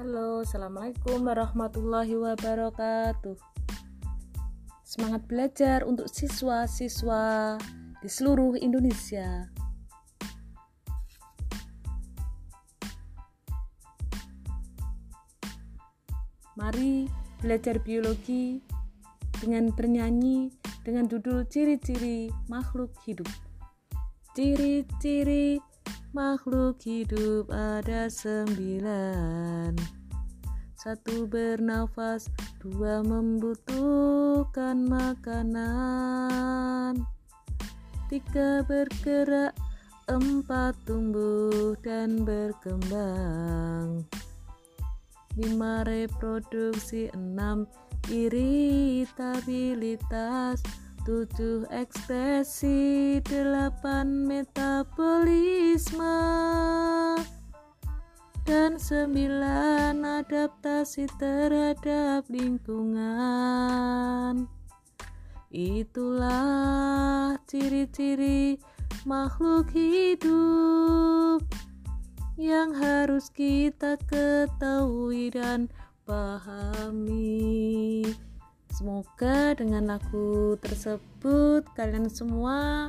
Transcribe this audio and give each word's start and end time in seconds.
Halo, 0.00 0.40
Assalamualaikum 0.40 1.28
warahmatullahi 1.28 2.16
wabarakatuh. 2.16 3.36
Semangat 4.80 5.28
belajar 5.28 5.84
untuk 5.84 6.08
siswa-siswa 6.08 7.60
di 8.00 8.08
seluruh 8.08 8.56
Indonesia. 8.56 9.52
Mari 16.56 17.04
belajar 17.44 17.76
biologi 17.84 18.64
dengan 19.36 19.68
bernyanyi 19.68 20.48
dengan 20.80 21.12
judul 21.12 21.44
ciri-ciri 21.44 22.32
makhluk 22.48 22.96
hidup. 23.04 23.28
Ciri-ciri 24.32 25.60
Makhluk 26.10 26.82
hidup 26.82 27.54
ada 27.54 28.10
sembilan. 28.10 29.78
Satu 30.74 31.30
bernafas 31.30 32.26
Dua 32.58 32.98
membutuhkan 33.06 34.90
makanan. 34.90 36.98
Tiga 38.10 38.66
bergerak 38.66 39.54
Empat 40.10 40.74
tumbuh 40.82 41.78
dan 41.78 42.26
berkembang. 42.26 44.02
Lima 45.38 45.86
reproduksi 45.86 47.06
Enam 47.14 47.70
iritabilitas 48.10 50.58
tujuh 51.04 51.64
ekspresi 51.72 53.20
delapan 53.24 54.28
metabolisme 54.28 56.20
dan 58.44 58.76
sembilan 58.76 60.04
adaptasi 60.04 61.08
terhadap 61.16 62.28
lingkungan 62.28 64.44
itulah 65.50 67.34
ciri-ciri 67.50 68.54
makhluk 69.02 69.66
hidup 69.74 71.42
yang 72.40 72.72
harus 72.72 73.28
kita 73.34 73.98
ketahui 74.08 75.28
dan 75.34 75.68
pahami. 76.08 77.50
Semoga 78.80 79.52
dengan 79.60 79.92
lagu 79.92 80.56
tersebut 80.56 81.68
kalian 81.76 82.08
semua 82.08 82.88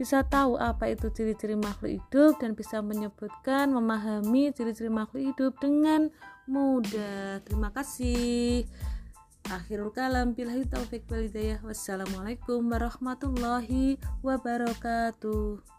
bisa 0.00 0.24
tahu 0.24 0.56
apa 0.56 0.96
itu 0.96 1.12
ciri-ciri 1.12 1.60
makhluk 1.60 2.00
hidup 2.00 2.40
dan 2.40 2.56
bisa 2.56 2.80
menyebutkan, 2.80 3.68
memahami 3.68 4.56
ciri-ciri 4.56 4.88
makhluk 4.88 5.28
hidup 5.28 5.60
dengan 5.60 6.08
mudah. 6.48 7.44
Terima 7.44 7.68
kasih. 7.68 8.64
Akhirul 9.52 9.92
kalam 9.92 10.32
billahi 10.32 10.64
taufik. 10.64 11.04
Wassalamualaikum 11.60 12.64
warahmatullahi 12.64 14.00
wabarakatuh. 14.24 15.75